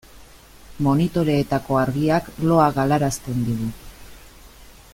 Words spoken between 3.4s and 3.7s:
digu.